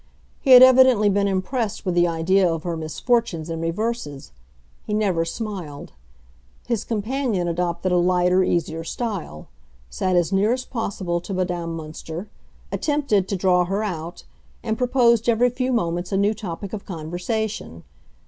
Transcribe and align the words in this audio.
He 0.41 0.49
had 0.49 0.63
evidently 0.63 1.09
been 1.09 1.27
impressed 1.27 1.85
with 1.85 1.93
the 1.93 2.07
idea 2.07 2.51
of 2.51 2.63
her 2.63 2.75
misfortunes 2.75 3.51
and 3.51 3.61
reverses: 3.61 4.31
he 4.83 4.95
never 4.95 5.23
smiled. 5.25 5.91
His 6.65 6.83
companion 6.83 7.47
adopted 7.47 7.91
a 7.91 7.97
lighter, 7.97 8.43
easier 8.43 8.83
style; 8.83 9.47
sat 9.91 10.15
as 10.15 10.31
near 10.33 10.53
as 10.53 10.65
possible 10.65 11.21
to 11.21 11.35
Madame 11.35 11.77
Münster; 11.77 12.25
attempted 12.71 13.27
to 13.27 13.35
draw 13.35 13.65
her 13.65 13.83
out, 13.83 14.23
and 14.63 14.75
proposed 14.75 15.29
every 15.29 15.51
few 15.51 15.71
moments 15.71 16.11
a 16.11 16.17
new 16.17 16.33
topic 16.33 16.73
of 16.73 16.83
conversation. 16.83 17.83